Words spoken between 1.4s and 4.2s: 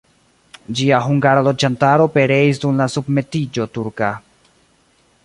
loĝantaro pereis dum la submetiĝo turka.